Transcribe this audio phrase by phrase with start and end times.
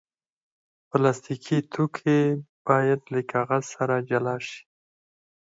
[0.89, 2.19] پلاستيکي توکي
[2.67, 4.59] باید له کاغذ سره جلا شي.